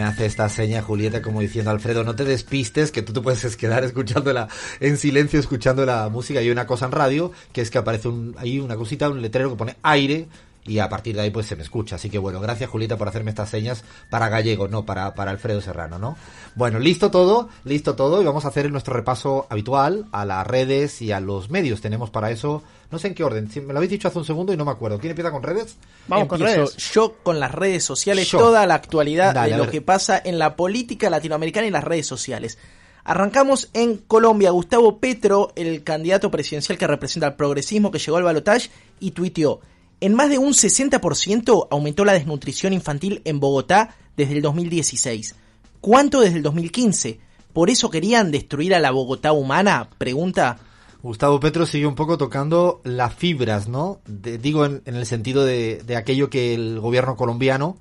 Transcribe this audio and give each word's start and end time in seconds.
Me 0.00 0.06
hace 0.06 0.24
esta 0.24 0.48
seña 0.48 0.80
Julieta 0.80 1.20
como 1.20 1.42
diciendo, 1.42 1.70
Alfredo, 1.70 2.04
no 2.04 2.16
te 2.16 2.24
despistes, 2.24 2.90
que 2.90 3.02
tú 3.02 3.12
te 3.12 3.20
puedes 3.20 3.54
quedar 3.58 3.84
escuchándola 3.84 4.48
en 4.80 4.96
silencio, 4.96 5.38
escuchando 5.38 5.84
la 5.84 6.08
música. 6.08 6.40
Y 6.40 6.44
hay 6.44 6.50
una 6.50 6.66
cosa 6.66 6.86
en 6.86 6.92
radio, 6.92 7.32
que 7.52 7.60
es 7.60 7.70
que 7.70 7.76
aparece 7.76 8.08
un, 8.08 8.34
ahí 8.38 8.60
una 8.60 8.76
cosita, 8.76 9.10
un 9.10 9.20
letrero 9.20 9.50
que 9.50 9.56
pone 9.56 9.76
aire, 9.82 10.26
y 10.64 10.78
a 10.78 10.88
partir 10.88 11.16
de 11.16 11.22
ahí 11.22 11.30
pues 11.30 11.46
se 11.46 11.56
me 11.56 11.62
escucha. 11.62 11.96
Así 11.96 12.10
que 12.10 12.18
bueno, 12.18 12.40
gracias 12.40 12.70
Julieta 12.70 12.96
por 12.96 13.08
hacerme 13.08 13.30
estas 13.30 13.50
señas 13.50 13.84
para 14.10 14.28
Gallego, 14.28 14.68
no 14.68 14.84
para, 14.84 15.14
para 15.14 15.30
Alfredo 15.30 15.60
Serrano, 15.60 15.98
¿no? 15.98 16.16
Bueno, 16.54 16.78
listo 16.78 17.10
todo, 17.10 17.48
listo 17.64 17.94
todo 17.94 18.20
y 18.20 18.24
vamos 18.24 18.44
a 18.44 18.48
hacer 18.48 18.70
nuestro 18.70 18.94
repaso 18.94 19.46
habitual 19.50 20.06
a 20.12 20.24
las 20.24 20.46
redes 20.46 21.00
y 21.02 21.12
a 21.12 21.20
los 21.20 21.50
medios. 21.50 21.80
Tenemos 21.80 22.10
para 22.10 22.30
eso, 22.30 22.62
no 22.90 22.98
sé 22.98 23.08
en 23.08 23.14
qué 23.14 23.24
orden, 23.24 23.50
me 23.66 23.72
lo 23.72 23.78
habéis 23.78 23.90
dicho 23.90 24.08
hace 24.08 24.18
un 24.18 24.24
segundo 24.24 24.52
y 24.52 24.56
no 24.56 24.64
me 24.64 24.72
acuerdo. 24.72 24.98
¿Quién 24.98 25.10
empieza 25.10 25.30
con 25.30 25.42
redes? 25.42 25.76
Vamos 26.08 26.28
con 26.28 26.40
redes. 26.40 26.76
Yo 26.92 27.16
con 27.22 27.40
las 27.40 27.52
redes 27.52 27.84
sociales, 27.84 28.28
Yo. 28.30 28.38
toda 28.38 28.66
la 28.66 28.74
actualidad 28.74 29.34
Dale, 29.34 29.52
de 29.52 29.58
lo 29.58 29.70
que 29.70 29.80
pasa 29.80 30.20
en 30.22 30.38
la 30.38 30.56
política 30.56 31.10
latinoamericana 31.10 31.66
y 31.66 31.70
las 31.70 31.84
redes 31.84 32.06
sociales. 32.06 32.58
Arrancamos 33.02 33.70
en 33.72 33.96
Colombia. 33.96 34.50
Gustavo 34.50 34.98
Petro, 34.98 35.52
el 35.56 35.82
candidato 35.82 36.30
presidencial 36.30 36.76
que 36.76 36.86
representa 36.86 37.28
al 37.28 37.34
progresismo 37.34 37.90
que 37.90 37.98
llegó 37.98 38.18
al 38.18 38.24
balotaje, 38.24 38.70
y 39.00 39.12
tuiteó: 39.12 39.60
En 40.02 40.14
más 40.14 40.30
de 40.30 40.38
un 40.38 40.52
60% 40.52 41.68
aumentó 41.70 42.06
la 42.06 42.14
desnutrición 42.14 42.72
infantil 42.72 43.20
en 43.26 43.38
Bogotá 43.38 43.96
desde 44.16 44.36
el 44.36 44.42
2016. 44.42 45.34
¿Cuánto 45.82 46.20
desde 46.20 46.38
el 46.38 46.42
2015? 46.42 47.20
¿Por 47.52 47.68
eso 47.68 47.90
querían 47.90 48.30
destruir 48.30 48.74
a 48.74 48.78
la 48.78 48.92
Bogotá 48.92 49.32
humana? 49.32 49.90
Pregunta. 49.98 50.58
Gustavo 51.02 51.38
Petro 51.38 51.66
sigue 51.66 51.86
un 51.86 51.94
poco 51.94 52.16
tocando 52.16 52.80
las 52.84 53.14
fibras, 53.14 53.68
¿no? 53.68 54.00
Digo 54.06 54.64
en, 54.64 54.82
en 54.86 54.96
el 54.96 55.04
sentido 55.04 55.44
de, 55.44 55.82
de 55.84 55.96
aquello 55.96 56.30
que 56.30 56.54
el 56.54 56.80
gobierno 56.80 57.16
colombiano 57.16 57.76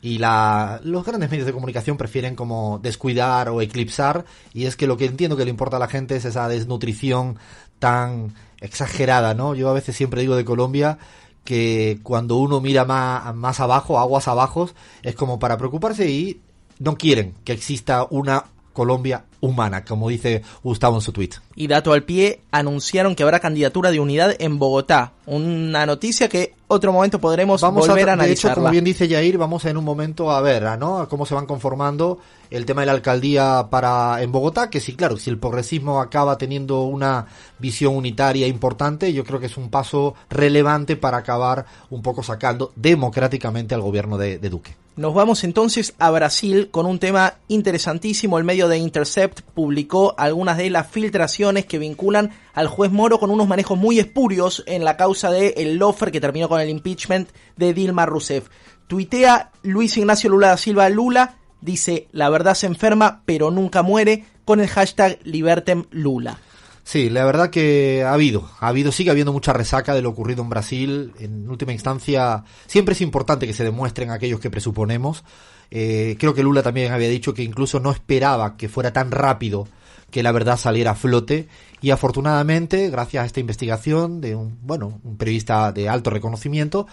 y 0.00 0.18
la, 0.18 0.80
los 0.84 1.04
grandes 1.04 1.30
medios 1.30 1.46
de 1.46 1.52
comunicación 1.52 1.96
prefieren 1.96 2.36
como 2.36 2.78
descuidar 2.80 3.48
o 3.48 3.60
eclipsar 3.60 4.24
y 4.52 4.66
es 4.66 4.76
que 4.76 4.86
lo 4.86 4.96
que 4.96 5.06
entiendo 5.06 5.36
que 5.36 5.44
le 5.44 5.50
importa 5.50 5.78
a 5.78 5.80
la 5.80 5.88
gente 5.88 6.14
es 6.14 6.24
esa 6.24 6.48
desnutrición 6.48 7.38
tan 7.80 8.34
exagerada, 8.60 9.34
¿no? 9.34 9.54
Yo 9.54 9.68
a 9.68 9.72
veces 9.72 9.96
siempre 9.96 10.20
digo 10.20 10.36
de 10.36 10.44
Colombia 10.44 10.98
que 11.46 11.98
cuando 12.02 12.36
uno 12.36 12.60
mira 12.60 12.84
más, 12.84 13.34
más 13.34 13.60
abajo, 13.60 13.98
aguas 13.98 14.28
abajo, 14.28 14.68
es 15.02 15.14
como 15.14 15.38
para 15.38 15.56
preocuparse 15.56 16.10
y 16.10 16.42
no 16.78 16.98
quieren 16.98 17.34
que 17.44 17.54
exista 17.54 18.06
una 18.10 18.44
Colombia 18.74 19.24
humana, 19.40 19.84
como 19.84 20.08
dice 20.08 20.42
Gustavo 20.62 20.96
en 20.96 21.02
su 21.02 21.12
tweet. 21.12 21.30
Y 21.54 21.66
dato 21.66 21.92
al 21.92 22.02
pie, 22.02 22.40
anunciaron 22.50 23.14
que 23.14 23.22
habrá 23.22 23.40
candidatura 23.40 23.90
de 23.90 24.00
unidad 24.00 24.34
en 24.38 24.58
Bogotá. 24.58 25.12
Una 25.26 25.86
noticia 25.86 26.28
que 26.28 26.54
otro 26.68 26.92
momento 26.92 27.20
podremos 27.20 27.60
Vamos 27.60 27.86
volver 27.86 28.10
a, 28.10 28.12
a, 28.12 28.16
de 28.16 28.32
hecho, 28.32 28.48
analizarla. 28.48 28.54
como 28.54 28.70
bien 28.70 28.84
dice 28.84 29.08
Jair, 29.08 29.38
vamos 29.38 29.64
en 29.64 29.76
un 29.76 29.84
momento 29.84 30.30
a 30.30 30.40
ver, 30.40 30.64
¿no? 30.78 30.98
A 30.98 31.08
cómo 31.08 31.24
se 31.26 31.34
van 31.34 31.46
conformando 31.46 32.18
el 32.50 32.64
tema 32.64 32.82
de 32.82 32.86
la 32.86 32.92
alcaldía 32.92 33.68
para 33.70 34.22
en 34.22 34.30
Bogotá, 34.30 34.70
que 34.70 34.80
sí, 34.80 34.94
claro, 34.94 35.16
si 35.16 35.30
el 35.30 35.38
progresismo 35.38 36.00
acaba 36.00 36.38
teniendo 36.38 36.82
una 36.82 37.26
visión 37.58 37.96
unitaria 37.96 38.46
importante, 38.46 39.12
yo 39.12 39.24
creo 39.24 39.40
que 39.40 39.46
es 39.46 39.56
un 39.56 39.68
paso 39.70 40.14
relevante 40.30 40.96
para 40.96 41.18
acabar 41.18 41.66
un 41.90 42.02
poco 42.02 42.22
sacando 42.22 42.72
democráticamente 42.76 43.74
al 43.74 43.80
gobierno 43.80 44.18
de, 44.18 44.38
de 44.38 44.48
Duque. 44.50 44.76
Nos 44.96 45.12
vamos 45.12 45.44
entonces 45.44 45.94
a 45.98 46.10
Brasil 46.10 46.68
con 46.70 46.86
un 46.86 46.98
tema 46.98 47.34
interesantísimo. 47.48 48.38
El 48.38 48.44
medio 48.44 48.66
de 48.66 48.78
Intercept 48.78 49.25
publicó 49.28 50.14
algunas 50.18 50.56
de 50.56 50.70
las 50.70 50.86
filtraciones 50.86 51.66
que 51.66 51.78
vinculan 51.78 52.30
al 52.54 52.68
juez 52.68 52.90
Moro 52.90 53.18
con 53.18 53.30
unos 53.30 53.48
manejos 53.48 53.78
muy 53.78 53.98
espurios 53.98 54.62
en 54.66 54.84
la 54.84 54.96
causa 54.96 55.30
de 55.30 55.54
lofer 55.74 56.10
que 56.10 56.20
terminó 56.20 56.48
con 56.48 56.60
el 56.60 56.70
impeachment 56.70 57.28
de 57.56 57.74
Dilma 57.74 58.06
Rousseff. 58.06 58.48
Tuitea 58.86 59.50
Luis 59.62 59.96
Ignacio 59.96 60.30
Lula 60.30 60.48
da 60.48 60.56
Silva 60.56 60.88
Lula, 60.88 61.36
dice 61.60 62.08
la 62.12 62.28
verdad 62.30 62.54
se 62.54 62.66
enferma 62.66 63.22
pero 63.26 63.50
nunca 63.50 63.82
muere 63.82 64.24
con 64.44 64.60
el 64.60 64.68
hashtag 64.68 65.18
Libertem 65.24 65.84
Lula. 65.90 66.38
Sí, 66.86 67.10
la 67.10 67.24
verdad 67.24 67.50
que 67.50 68.04
ha 68.04 68.12
habido, 68.12 68.48
ha 68.60 68.68
habido, 68.68 68.92
sigue 68.92 69.10
habiendo 69.10 69.32
mucha 69.32 69.52
resaca 69.52 69.92
de 69.92 70.02
lo 70.02 70.10
ocurrido 70.10 70.42
en 70.42 70.48
Brasil. 70.48 71.12
En 71.18 71.50
última 71.50 71.72
instancia, 71.72 72.44
siempre 72.68 72.92
es 72.92 73.00
importante 73.00 73.48
que 73.48 73.54
se 73.54 73.64
demuestren 73.64 74.12
aquellos 74.12 74.38
que 74.38 74.50
presuponemos. 74.50 75.24
Eh, 75.70 76.16
creo 76.18 76.34
que 76.34 76.42
Lula 76.42 76.62
también 76.62 76.92
había 76.92 77.08
dicho 77.08 77.34
que 77.34 77.42
incluso 77.42 77.80
no 77.80 77.90
esperaba 77.90 78.56
que 78.56 78.68
fuera 78.68 78.92
tan 78.92 79.10
rápido 79.10 79.66
que 80.10 80.22
la 80.22 80.32
verdad 80.32 80.56
saliera 80.56 80.92
a 80.92 80.94
flote 80.94 81.48
y 81.80 81.90
afortunadamente, 81.90 82.88
gracias 82.90 83.22
a 83.22 83.26
esta 83.26 83.40
investigación 83.40 84.20
de 84.20 84.34
un, 84.34 84.58
bueno, 84.62 85.00
un 85.04 85.16
periodista 85.16 85.72
de 85.72 85.88
alto 85.88 86.10
reconocimiento, 86.10 86.86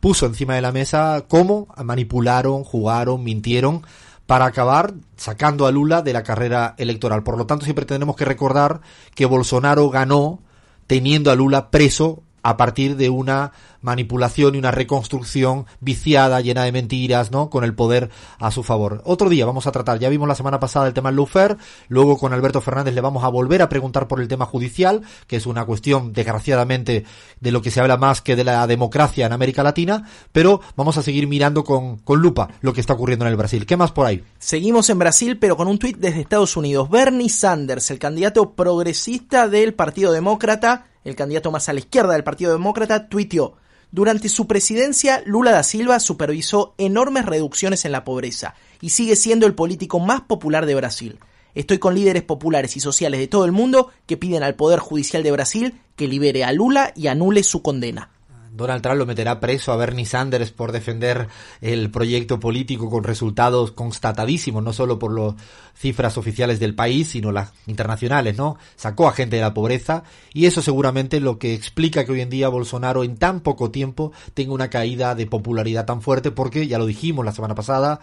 puso 0.00 0.26
encima 0.26 0.54
de 0.54 0.62
la 0.62 0.72
mesa 0.72 1.24
cómo 1.28 1.68
manipularon, 1.82 2.64
jugaron, 2.64 3.24
mintieron 3.24 3.82
para 4.26 4.46
acabar 4.46 4.94
sacando 5.16 5.66
a 5.66 5.72
Lula 5.72 6.02
de 6.02 6.12
la 6.12 6.22
carrera 6.22 6.74
electoral. 6.78 7.22
Por 7.22 7.38
lo 7.38 7.46
tanto, 7.46 7.64
siempre 7.64 7.86
tenemos 7.86 8.14
que 8.14 8.26
recordar 8.26 8.80
que 9.14 9.26
Bolsonaro 9.26 9.88
ganó 9.90 10.42
teniendo 10.86 11.30
a 11.30 11.34
Lula 11.34 11.70
preso 11.70 12.22
a 12.48 12.56
partir 12.56 12.96
de 12.96 13.10
una 13.10 13.52
manipulación 13.82 14.54
y 14.54 14.58
una 14.58 14.70
reconstrucción 14.70 15.66
viciada, 15.80 16.40
llena 16.40 16.64
de 16.64 16.72
mentiras, 16.72 17.30
¿no? 17.30 17.50
Con 17.50 17.62
el 17.62 17.74
poder 17.74 18.10
a 18.38 18.50
su 18.50 18.62
favor. 18.62 19.02
Otro 19.04 19.28
día 19.28 19.44
vamos 19.44 19.66
a 19.66 19.72
tratar, 19.72 19.98
ya 19.98 20.08
vimos 20.08 20.26
la 20.26 20.34
semana 20.34 20.58
pasada 20.58 20.86
el 20.86 20.94
tema 20.94 21.10
Lufer, 21.10 21.58
luego 21.88 22.16
con 22.16 22.32
Alberto 22.32 22.62
Fernández 22.62 22.94
le 22.94 23.02
vamos 23.02 23.22
a 23.22 23.28
volver 23.28 23.60
a 23.60 23.68
preguntar 23.68 24.08
por 24.08 24.20
el 24.20 24.28
tema 24.28 24.46
judicial, 24.46 25.02
que 25.26 25.36
es 25.36 25.44
una 25.44 25.66
cuestión, 25.66 26.14
desgraciadamente, 26.14 27.04
de 27.38 27.52
lo 27.52 27.60
que 27.60 27.70
se 27.70 27.80
habla 27.80 27.98
más 27.98 28.22
que 28.22 28.34
de 28.34 28.44
la 28.44 28.66
democracia 28.66 29.26
en 29.26 29.32
América 29.32 29.62
Latina, 29.62 30.08
pero 30.32 30.62
vamos 30.74 30.96
a 30.96 31.02
seguir 31.02 31.26
mirando 31.26 31.64
con, 31.64 31.98
con 31.98 32.20
lupa 32.20 32.48
lo 32.62 32.72
que 32.72 32.80
está 32.80 32.94
ocurriendo 32.94 33.26
en 33.26 33.30
el 33.30 33.36
Brasil. 33.36 33.66
¿Qué 33.66 33.76
más 33.76 33.92
por 33.92 34.06
ahí? 34.06 34.24
Seguimos 34.38 34.88
en 34.88 34.98
Brasil, 34.98 35.38
pero 35.38 35.56
con 35.58 35.68
un 35.68 35.78
tuit 35.78 35.98
desde 35.98 36.22
Estados 36.22 36.56
Unidos. 36.56 36.88
Bernie 36.88 37.28
Sanders, 37.28 37.90
el 37.90 37.98
candidato 37.98 38.54
progresista 38.54 39.48
del 39.48 39.74
Partido 39.74 40.12
Demócrata, 40.12 40.86
el 41.08 41.16
candidato 41.16 41.50
más 41.50 41.68
a 41.68 41.72
la 41.72 41.80
izquierda 41.80 42.12
del 42.12 42.24
Partido 42.24 42.52
Demócrata, 42.52 43.08
tuiteó. 43.08 43.56
Durante 43.90 44.28
su 44.28 44.46
presidencia, 44.46 45.22
Lula 45.24 45.50
da 45.50 45.62
Silva 45.62 45.98
supervisó 45.98 46.74
enormes 46.76 47.24
reducciones 47.24 47.84
en 47.84 47.92
la 47.92 48.04
pobreza 48.04 48.54
y 48.80 48.90
sigue 48.90 49.16
siendo 49.16 49.46
el 49.46 49.54
político 49.54 49.98
más 49.98 50.20
popular 50.20 50.66
de 50.66 50.74
Brasil. 50.74 51.18
Estoy 51.54 51.78
con 51.78 51.94
líderes 51.94 52.22
populares 52.22 52.76
y 52.76 52.80
sociales 52.80 53.18
de 53.18 53.28
todo 53.28 53.44
el 53.44 53.52
mundo 53.52 53.90
que 54.06 54.16
piden 54.16 54.42
al 54.42 54.54
Poder 54.54 54.78
Judicial 54.78 55.22
de 55.22 55.32
Brasil 55.32 55.80
que 55.96 56.06
libere 56.06 56.44
a 56.44 56.52
Lula 56.52 56.92
y 56.94 57.06
anule 57.06 57.42
su 57.42 57.62
condena. 57.62 58.10
Donald 58.58 58.82
Trump 58.82 58.98
lo 58.98 59.06
meterá 59.06 59.40
preso 59.40 59.72
a 59.72 59.76
Bernie 59.76 60.04
Sanders 60.04 60.50
por 60.50 60.72
defender 60.72 61.28
el 61.60 61.90
proyecto 61.90 62.38
político 62.40 62.90
con 62.90 63.04
resultados 63.04 63.70
constatadísimos, 63.70 64.62
no 64.62 64.72
solo 64.72 64.98
por 64.98 65.18
las 65.18 65.34
cifras 65.74 66.18
oficiales 66.18 66.60
del 66.60 66.74
país, 66.74 67.08
sino 67.08 67.32
las 67.32 67.52
internacionales, 67.66 68.36
¿no? 68.36 68.58
Sacó 68.76 69.08
a 69.08 69.12
gente 69.12 69.36
de 69.36 69.42
la 69.42 69.54
pobreza 69.54 70.02
y 70.34 70.46
eso 70.46 70.60
seguramente 70.60 71.20
lo 71.20 71.38
que 71.38 71.54
explica 71.54 72.04
que 72.04 72.12
hoy 72.12 72.20
en 72.20 72.30
día 72.30 72.48
Bolsonaro 72.48 73.04
en 73.04 73.16
tan 73.16 73.40
poco 73.40 73.70
tiempo 73.70 74.12
tenga 74.34 74.52
una 74.52 74.68
caída 74.68 75.14
de 75.14 75.26
popularidad 75.26 75.86
tan 75.86 76.02
fuerte 76.02 76.32
porque, 76.32 76.66
ya 76.66 76.78
lo 76.78 76.86
dijimos 76.86 77.24
la 77.24 77.32
semana 77.32 77.54
pasada, 77.54 78.00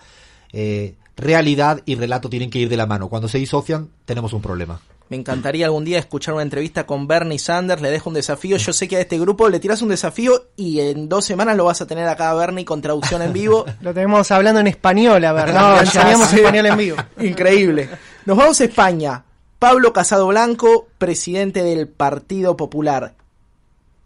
eh, 0.54 0.96
realidad 1.18 1.82
y 1.86 1.96
relato 1.96 2.30
tienen 2.30 2.50
que 2.50 2.60
ir 2.60 2.70
de 2.70 2.78
la 2.78 2.86
mano. 2.86 3.10
Cuando 3.10 3.28
se 3.28 3.38
disocian, 3.38 3.90
tenemos 4.06 4.32
un 4.32 4.42
problema. 4.42 4.80
Me 5.08 5.18
encantaría 5.18 5.68
algún 5.68 5.86
día 5.86 6.00
escuchar 6.00 6.34
una 6.34 6.42
entrevista 6.42 6.88
con 6.88 7.08
Bernie 7.08 7.38
Sanders, 7.38 7.82
le 7.82 7.92
dejo 7.92 8.10
un 8.10 8.16
desafío, 8.16 8.58
yo 8.58 8.74
sé 8.74 8.88
que 8.88 8.98
a 8.98 9.02
este 9.02 9.20
grupo 9.20 9.50
le 9.50 9.60
tiras 9.60 9.84
un 9.84 9.90
desafío 9.90 10.48
y 10.56 10.80
en 10.80 11.08
dos 11.08 11.26
semanas 11.26 11.56
lo 11.56 11.66
vas 11.66 11.80
a 11.82 11.86
tener 11.86 12.08
acá 12.08 12.32
a 12.32 12.34
Bernie 12.34 12.66
con 12.66 12.82
traducción 12.82 13.22
en 13.22 13.32
vivo. 13.32 13.66
Lo 13.82 13.94
tenemos 13.94 14.32
hablando 14.32 14.62
en 14.62 14.68
español, 14.68 15.22
la 15.22 15.32
verdad. 15.32 15.76
No, 15.76 15.80
enseñamos 15.80 16.34
español 16.34 16.66
en 16.66 16.78
vivo. 16.78 16.98
Increíble. 17.20 17.90
Nos 18.26 18.36
vamos 18.36 18.60
a 18.62 18.64
España. 18.64 19.24
Pablo 19.60 19.94
Casado 19.94 20.28
Blanco, 20.28 20.88
presidente 20.98 21.64
del 21.64 21.88
Partido 21.88 22.58
Popular, 22.58 23.14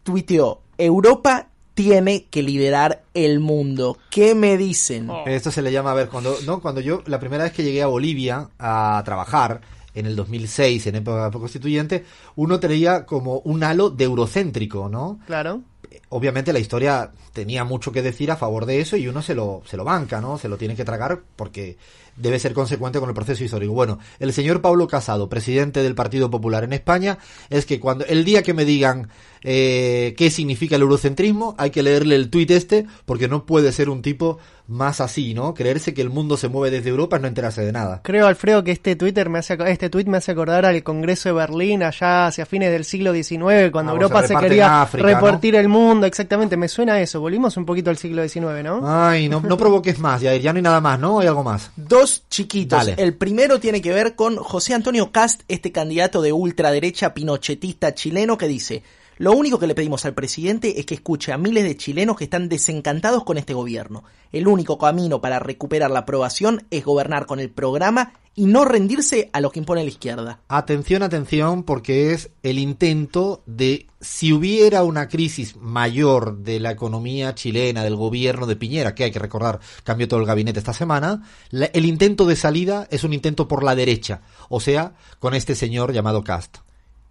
tuiteó, 0.03 0.61
Europa 0.77 1.47
tiene 1.73 2.25
que 2.25 2.43
liderar 2.43 3.03
el 3.13 3.39
mundo. 3.39 3.97
¿Qué 4.09 4.35
me 4.35 4.57
dicen? 4.57 5.09
Esto 5.25 5.49
se 5.49 5.61
le 5.61 5.71
llama, 5.71 5.91
a 5.91 5.93
ver, 5.93 6.09
cuando, 6.09 6.35
no, 6.45 6.61
cuando 6.61 6.81
yo, 6.81 7.03
la 7.05 7.21
primera 7.21 7.45
vez 7.45 7.53
que 7.53 7.63
llegué 7.63 7.81
a 7.81 7.87
Bolivia 7.87 8.49
a 8.59 9.01
trabajar, 9.05 9.61
en 9.93 10.05
el 10.05 10.15
2006, 10.15 10.87
en 10.87 10.95
época 10.95 11.31
constituyente, 11.31 12.05
uno 12.35 12.59
tenía 12.59 13.05
como 13.05 13.39
un 13.39 13.63
halo 13.63 13.89
de 13.89 14.03
eurocéntrico, 14.05 14.89
¿no? 14.89 15.19
Claro. 15.25 15.61
Obviamente 16.09 16.53
la 16.53 16.59
historia 16.59 17.11
tenía 17.33 17.63
mucho 17.63 17.91
que 17.91 18.01
decir 18.01 18.31
a 18.31 18.35
favor 18.35 18.65
de 18.65 18.81
eso 18.81 18.97
y 18.97 19.07
uno 19.07 19.21
se 19.21 19.35
lo, 19.35 19.61
se 19.65 19.77
lo 19.77 19.83
banca, 19.83 20.19
¿no? 20.19 20.37
Se 20.37 20.49
lo 20.49 20.57
tiene 20.57 20.75
que 20.75 20.85
tragar 20.85 21.21
porque 21.35 21.77
debe 22.15 22.39
ser 22.39 22.53
consecuente 22.53 22.99
con 22.99 23.09
el 23.09 23.15
proceso 23.15 23.43
histórico. 23.43 23.73
Bueno, 23.73 23.99
el 24.19 24.33
señor 24.33 24.61
Pablo 24.61 24.87
Casado, 24.87 25.29
presidente 25.29 25.81
del 25.81 25.95
Partido 25.95 26.29
Popular 26.29 26.63
en 26.63 26.73
España, 26.73 27.17
es 27.49 27.65
que 27.65 27.79
cuando 27.79 28.05
el 28.05 28.25
día 28.25 28.43
que 28.43 28.53
me 28.53 28.65
digan 28.65 29.09
eh, 29.43 30.13
qué 30.17 30.29
significa 30.29 30.75
el 30.75 30.81
eurocentrismo, 30.81 31.55
hay 31.57 31.69
que 31.69 31.83
leerle 31.83 32.15
el 32.15 32.29
tuit 32.29 32.51
este, 32.51 32.85
porque 33.05 33.27
no 33.27 33.45
puede 33.45 33.71
ser 33.71 33.89
un 33.89 34.01
tipo 34.01 34.37
más 34.67 35.01
así, 35.01 35.33
¿no? 35.33 35.55
Creerse 35.55 35.95
que 35.95 36.01
el 36.01 36.11
mundo 36.11 36.37
se 36.37 36.47
mueve 36.47 36.75
desde 36.77 36.89
Europa 36.91 37.15
es 37.15 37.21
no 37.23 37.27
enterarse 37.27 37.63
de 37.63 37.71
nada. 37.71 38.01
Creo, 38.03 38.27
Alfredo, 38.27 38.63
que 38.63 38.71
este 38.71 38.95
Twitter 38.95 39.27
me 39.27 39.39
hace, 39.39 39.57
este 39.67 39.89
tweet 39.89 40.05
me 40.05 40.17
hace 40.17 40.31
acordar 40.31 40.65
al 40.65 40.83
Congreso 40.83 41.29
de 41.29 41.33
Berlín 41.33 41.81
allá 41.81 42.27
hacia 42.27 42.45
fines 42.45 42.71
del 42.71 42.85
siglo 42.85 43.11
XIX, 43.13 43.71
cuando 43.71 43.93
Ah, 43.93 43.95
Europa 43.95 44.27
se 44.27 44.35
quería 44.35 44.83
África, 44.83 45.07
repartir 45.07 45.55
el 45.55 45.69
mundo, 45.69 45.98
exactamente, 46.05 46.57
me 46.57 46.67
suena 46.67 46.93
a 46.93 47.01
eso. 47.01 47.19
Volvimos 47.19 47.57
un 47.57 47.65
poquito 47.65 47.89
al 47.89 47.97
siglo 47.97 48.27
XIX, 48.27 48.63
¿no? 48.63 48.81
Ay, 48.83 49.29
no, 49.29 49.41
no 49.41 49.57
provoques 49.57 49.99
más, 49.99 50.21
ya, 50.21 50.35
ya 50.35 50.53
no 50.53 50.57
hay 50.57 50.63
nada 50.63 50.81
más, 50.81 50.99
¿no? 50.99 51.19
Hay 51.19 51.27
algo 51.27 51.43
más. 51.43 51.71
Dos 51.75 52.23
chiquitos. 52.29 52.79
Dale. 52.79 52.95
El 52.97 53.15
primero 53.15 53.59
tiene 53.59 53.81
que 53.81 53.91
ver 53.91 54.15
con 54.15 54.37
José 54.37 54.73
Antonio 54.73 55.11
Cast, 55.11 55.41
este 55.47 55.71
candidato 55.71 56.21
de 56.21 56.33
ultraderecha 56.33 57.13
pinochetista 57.13 57.93
chileno 57.93 58.37
que 58.37 58.47
dice, 58.47 58.83
lo 59.19 59.33
único 59.33 59.59
que 59.59 59.67
le 59.67 59.75
pedimos 59.75 60.05
al 60.05 60.13
presidente 60.13 60.79
es 60.79 60.85
que 60.85 60.93
escuche 60.93 61.33
a 61.33 61.37
miles 61.37 61.65
de 61.65 61.75
chilenos 61.75 62.15
que 62.15 62.23
están 62.23 62.47
desencantados 62.47 63.25
con 63.25 63.37
este 63.37 63.53
gobierno. 63.53 64.05
El 64.31 64.47
único 64.47 64.77
camino 64.77 65.19
para 65.19 65.39
recuperar 65.39 65.91
la 65.91 65.99
aprobación 65.99 66.65
es 66.71 66.85
gobernar 66.85 67.25
con 67.25 67.41
el 67.41 67.49
programa 67.49 68.13
y 68.33 68.45
no 68.45 68.63
rendirse 68.63 69.29
a 69.33 69.41
lo 69.41 69.51
que 69.51 69.59
impone 69.59 69.83
la 69.83 69.89
izquierda. 69.89 70.39
Atención, 70.47 71.03
atención, 71.03 71.63
porque 71.63 72.13
es 72.13 72.29
el 72.43 72.59
intento 72.59 73.43
de, 73.45 73.87
si 73.99 74.31
hubiera 74.31 74.83
una 74.83 75.09
crisis 75.09 75.57
mayor 75.57 76.37
de 76.37 76.61
la 76.61 76.71
economía 76.71 77.35
chilena, 77.35 77.83
del 77.83 77.97
gobierno 77.97 78.47
de 78.47 78.55
Piñera, 78.55 78.95
que 78.95 79.03
hay 79.03 79.11
que 79.11 79.19
recordar, 79.19 79.59
cambió 79.83 80.07
todo 80.07 80.21
el 80.21 80.25
gabinete 80.25 80.59
esta 80.59 80.71
semana, 80.71 81.23
el 81.51 81.85
intento 81.85 82.25
de 82.25 82.37
salida 82.37 82.87
es 82.89 83.03
un 83.03 83.11
intento 83.11 83.49
por 83.49 83.65
la 83.65 83.75
derecha, 83.75 84.21
o 84.47 84.61
sea, 84.61 84.93
con 85.19 85.33
este 85.33 85.55
señor 85.55 85.91
llamado 85.91 86.23
Cast. 86.23 86.59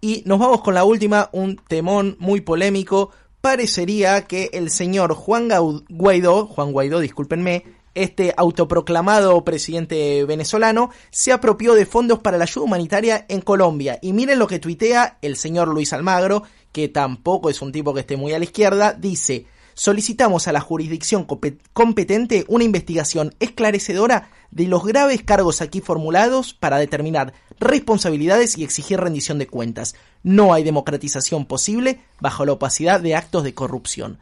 Y 0.01 0.23
nos 0.25 0.39
vamos 0.39 0.61
con 0.61 0.73
la 0.73 0.83
última, 0.83 1.29
un 1.33 1.57
temón 1.67 2.15
muy 2.19 2.41
polémico. 2.41 3.11
Parecería 3.41 4.25
que 4.25 4.49
el 4.53 4.69
señor 4.69 5.13
Juan 5.13 5.49
Guaidó, 5.89 6.45
Juan 6.45 6.71
Guaidó, 6.71 6.99
discúlpenme, 6.99 7.65
este 7.95 8.33
autoproclamado 8.37 9.43
presidente 9.43 10.23
venezolano, 10.23 10.89
se 11.11 11.33
apropió 11.33 11.73
de 11.73 11.85
fondos 11.85 12.19
para 12.19 12.37
la 12.37 12.45
ayuda 12.45 12.65
humanitaria 12.65 13.25
en 13.27 13.41
Colombia. 13.41 13.99
Y 14.01 14.13
miren 14.13 14.39
lo 14.39 14.47
que 14.47 14.59
tuitea 14.59 15.17
el 15.21 15.35
señor 15.35 15.67
Luis 15.67 15.91
Almagro, 15.91 16.43
que 16.71 16.87
tampoco 16.87 17.49
es 17.49 17.61
un 17.61 17.71
tipo 17.71 17.93
que 17.93 18.01
esté 18.01 18.15
muy 18.15 18.33
a 18.33 18.39
la 18.39 18.45
izquierda, 18.45 18.93
dice, 18.93 19.47
solicitamos 19.79 20.49
a 20.49 20.51
la 20.51 20.59
jurisdicción 20.59 21.25
compe- 21.25 21.57
competente 21.71 22.43
una 22.49 22.65
investigación 22.65 23.33
esclarecedora 23.39 24.29
de 24.51 24.67
los 24.67 24.85
graves 24.85 25.23
cargos 25.23 25.61
aquí 25.61 25.79
formulados 25.79 26.53
para 26.53 26.79
determinar 26.79 27.33
responsabilidades 27.61 28.57
y 28.57 28.65
exigir 28.65 28.99
rendición 28.99 29.39
de 29.39 29.47
cuentas. 29.47 29.95
No 30.21 30.53
hay 30.53 30.63
democratización 30.63 31.45
posible 31.45 32.01
bajo 32.19 32.43
la 32.45 32.51
opacidad 32.51 32.99
de 32.99 33.15
actos 33.15 33.45
de 33.45 33.53
corrupción. 33.53 34.19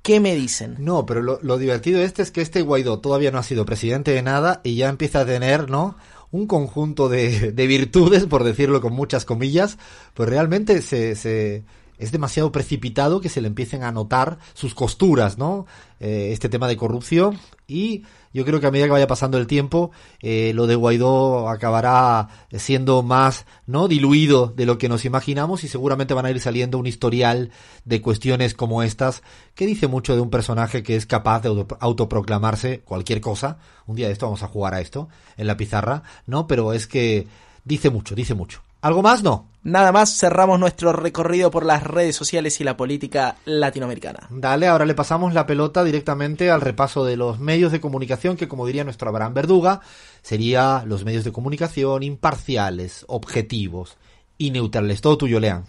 ¿Qué 0.00 0.20
me 0.20 0.34
dicen? 0.34 0.76
No, 0.78 1.04
pero 1.04 1.20
lo, 1.20 1.38
lo 1.42 1.58
divertido 1.58 1.98
de 1.98 2.06
este 2.06 2.22
es 2.22 2.30
que 2.30 2.40
este 2.40 2.62
Guaidó 2.62 3.00
todavía 3.00 3.30
no 3.30 3.38
ha 3.38 3.42
sido 3.42 3.66
presidente 3.66 4.12
de 4.12 4.22
nada 4.22 4.62
y 4.64 4.76
ya 4.76 4.88
empieza 4.88 5.20
a 5.20 5.26
tener, 5.26 5.68
¿no? 5.68 5.98
Un 6.30 6.46
conjunto 6.46 7.10
de, 7.10 7.52
de 7.52 7.66
virtudes, 7.66 8.24
por 8.24 8.42
decirlo 8.42 8.80
con 8.80 8.94
muchas 8.94 9.26
comillas, 9.26 9.76
pues 10.14 10.30
realmente 10.30 10.80
se, 10.80 11.14
se, 11.14 11.64
es 11.98 12.12
demasiado 12.12 12.52
precipitado 12.52 13.20
que 13.20 13.28
se 13.28 13.40
le 13.40 13.48
empiecen 13.48 13.82
a 13.82 13.92
notar 13.92 14.38
sus 14.54 14.74
costuras, 14.74 15.38
¿no? 15.38 15.66
Eh, 16.00 16.30
este 16.32 16.48
tema 16.48 16.68
de 16.68 16.76
corrupción 16.76 17.38
y 17.66 18.02
yo 18.34 18.44
creo 18.44 18.60
que 18.60 18.66
a 18.66 18.70
medida 18.72 18.86
que 18.86 18.92
vaya 18.92 19.06
pasando 19.06 19.38
el 19.38 19.46
tiempo, 19.46 19.92
eh, 20.20 20.52
lo 20.54 20.66
de 20.66 20.74
Guaidó 20.74 21.48
acabará 21.48 22.28
siendo 22.58 23.02
más 23.04 23.46
no 23.66 23.86
diluido 23.86 24.52
de 24.54 24.66
lo 24.66 24.76
que 24.76 24.88
nos 24.88 25.04
imaginamos 25.04 25.62
y 25.62 25.68
seguramente 25.68 26.14
van 26.14 26.26
a 26.26 26.30
ir 26.30 26.40
saliendo 26.40 26.78
un 26.78 26.86
historial 26.88 27.52
de 27.84 28.02
cuestiones 28.02 28.54
como 28.54 28.82
estas 28.82 29.22
que 29.54 29.66
dice 29.66 29.86
mucho 29.86 30.16
de 30.16 30.20
un 30.20 30.30
personaje 30.30 30.82
que 30.82 30.96
es 30.96 31.06
capaz 31.06 31.40
de 31.42 31.48
auto- 31.50 31.76
autoproclamarse 31.80 32.80
cualquier 32.80 33.20
cosa. 33.20 33.58
Un 33.86 33.96
día 33.96 34.08
de 34.08 34.12
esto 34.14 34.26
vamos 34.26 34.42
a 34.42 34.48
jugar 34.48 34.74
a 34.74 34.80
esto 34.80 35.08
en 35.36 35.46
la 35.46 35.56
pizarra, 35.56 36.02
¿no? 36.26 36.48
Pero 36.48 36.72
es 36.72 36.86
que 36.88 37.28
dice 37.64 37.88
mucho, 37.90 38.16
dice 38.16 38.34
mucho. 38.34 38.62
¿Algo 38.84 39.00
más? 39.00 39.22
No. 39.22 39.48
Nada 39.62 39.92
más 39.92 40.14
cerramos 40.18 40.60
nuestro 40.60 40.92
recorrido 40.92 41.50
por 41.50 41.64
las 41.64 41.82
redes 41.84 42.14
sociales 42.14 42.60
y 42.60 42.64
la 42.64 42.76
política 42.76 43.36
latinoamericana. 43.46 44.26
Dale, 44.28 44.66
ahora 44.68 44.84
le 44.84 44.92
pasamos 44.94 45.32
la 45.32 45.46
pelota 45.46 45.82
directamente 45.82 46.50
al 46.50 46.60
repaso 46.60 47.02
de 47.02 47.16
los 47.16 47.38
medios 47.38 47.72
de 47.72 47.80
comunicación 47.80 48.36
que, 48.36 48.46
como 48.46 48.66
diría 48.66 48.84
nuestro 48.84 49.08
Abraham 49.08 49.32
Verduga, 49.32 49.80
sería 50.20 50.84
los 50.86 51.06
medios 51.06 51.24
de 51.24 51.32
comunicación 51.32 52.02
imparciales, 52.02 53.06
objetivos 53.08 53.96
y 54.36 54.50
neutrales. 54.50 55.00
Todo 55.00 55.16
tuyo, 55.16 55.40
Lean. 55.40 55.64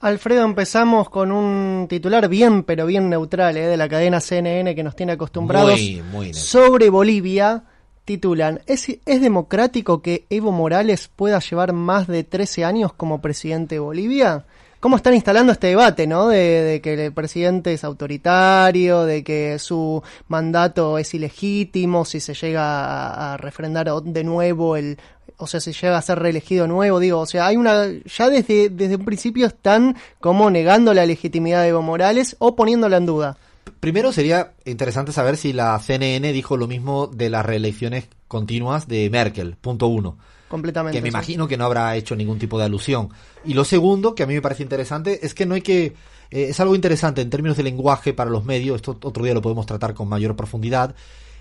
Alfredo, 0.00 0.44
empezamos 0.44 1.08
con 1.08 1.32
un 1.32 1.86
titular 1.88 2.28
bien, 2.28 2.64
pero 2.64 2.84
bien 2.84 3.08
neutral, 3.08 3.56
¿eh? 3.56 3.66
de 3.66 3.78
la 3.78 3.88
cadena 3.88 4.20
CNN 4.20 4.74
que 4.74 4.84
nos 4.84 4.94
tiene 4.94 5.12
acostumbrados 5.12 5.70
Muy, 5.72 6.02
muy 6.02 6.24
neutral. 6.26 6.44
sobre 6.44 6.90
Bolivia. 6.90 7.64
Titulan, 8.08 8.62
¿Es, 8.66 8.88
¿es 8.88 9.20
democrático 9.20 10.00
que 10.00 10.24
Evo 10.30 10.50
Morales 10.50 11.10
pueda 11.14 11.40
llevar 11.40 11.74
más 11.74 12.06
de 12.06 12.24
13 12.24 12.64
años 12.64 12.94
como 12.94 13.20
presidente 13.20 13.74
de 13.74 13.80
Bolivia? 13.80 14.46
¿Cómo 14.80 14.96
están 14.96 15.12
instalando 15.12 15.52
este 15.52 15.66
debate, 15.66 16.06
no? 16.06 16.28
De, 16.28 16.80
que 16.82 16.94
el 17.04 17.12
presidente 17.12 17.74
es 17.74 17.84
autoritario, 17.84 19.02
de 19.04 19.22
que 19.22 19.58
su 19.58 20.02
mandato 20.26 20.96
es 20.96 21.12
ilegítimo, 21.12 22.06
si 22.06 22.20
se 22.20 22.32
llega 22.32 22.86
a, 22.86 23.34
a 23.34 23.36
refrendar 23.36 23.92
de 24.02 24.24
nuevo 24.24 24.76
el, 24.76 24.96
o 25.36 25.46
sea, 25.46 25.60
si 25.60 25.72
llega 25.72 25.98
a 25.98 26.00
ser 26.00 26.18
reelegido 26.18 26.66
nuevo, 26.66 27.00
digo, 27.00 27.20
o 27.20 27.26
sea, 27.26 27.46
hay 27.46 27.58
una, 27.58 27.88
ya 28.06 28.30
desde, 28.30 28.70
desde 28.70 28.96
un 28.96 29.04
principio 29.04 29.48
están 29.48 29.98
como 30.18 30.48
negando 30.48 30.94
la 30.94 31.04
legitimidad 31.04 31.60
de 31.60 31.68
Evo 31.68 31.82
Morales 31.82 32.36
o 32.38 32.56
poniéndola 32.56 32.96
en 32.96 33.04
duda. 33.04 33.36
Primero 33.80 34.12
sería 34.12 34.54
interesante 34.64 35.12
saber 35.12 35.36
si 35.36 35.52
la 35.52 35.78
CNN 35.78 36.32
dijo 36.32 36.56
lo 36.56 36.66
mismo 36.66 37.06
de 37.06 37.30
las 37.30 37.44
reelecciones 37.44 38.08
continuas 38.26 38.88
de 38.88 39.08
Merkel, 39.10 39.56
punto 39.56 39.86
uno. 39.86 40.18
Completamente. 40.48 40.96
que 40.96 41.02
me 41.02 41.08
sí. 41.08 41.14
imagino 41.14 41.46
que 41.46 41.56
no 41.56 41.64
habrá 41.64 41.94
hecho 41.96 42.16
ningún 42.16 42.38
tipo 42.38 42.58
de 42.58 42.64
alusión. 42.64 43.10
Y 43.44 43.54
lo 43.54 43.64
segundo, 43.64 44.14
que 44.14 44.22
a 44.22 44.26
mí 44.26 44.34
me 44.34 44.42
parece 44.42 44.62
interesante, 44.62 45.24
es 45.24 45.34
que 45.34 45.46
no 45.46 45.54
hay 45.54 45.60
que... 45.60 45.94
eh, 46.30 46.46
es 46.48 46.58
algo 46.60 46.74
interesante 46.74 47.20
en 47.20 47.30
términos 47.30 47.56
de 47.56 47.62
lenguaje 47.62 48.14
para 48.14 48.30
los 48.30 48.44
medios, 48.44 48.76
esto 48.76 48.98
otro 49.02 49.24
día 49.24 49.34
lo 49.34 49.42
podemos 49.42 49.66
tratar 49.66 49.94
con 49.94 50.08
mayor 50.08 50.36
profundidad. 50.36 50.94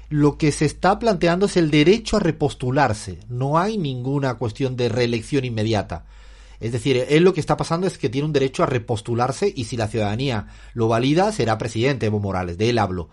Lo 0.10 0.38
que 0.38 0.52
se 0.52 0.66
está 0.66 1.00
planteando 1.00 1.48
es 1.48 1.58
el 1.58 1.72
derecho 1.72 2.18
a 2.18 2.20
repostularse. 2.20 3.20
No 3.30 3.58
hay 3.58 3.78
ninguna 3.78 4.36
cuestión 4.36 4.78
de 4.78 4.90
reelección 4.90 5.44
inmediata. 5.46 6.06
Es 6.60 6.72
decir, 6.72 7.06
él 7.10 7.24
lo 7.24 7.34
que 7.34 7.40
está 7.40 7.58
pasando 7.58 7.88
es 7.88 7.98
que 7.98 8.10
tiene 8.10 8.26
un 8.26 8.34
derecho 8.34 8.64
a 8.64 8.68
repostularse 8.68 9.52
y 9.56 9.66
si 9.66 9.78
la 9.78 9.88
ciudadanía 9.88 10.48
lo 10.74 10.88
valida, 10.88 11.32
será 11.32 11.58
presidente 11.58 12.08
Evo 12.08 12.20
Morales. 12.20 12.58
De 12.58 12.70
él 12.70 12.80
hablo. 12.80 13.10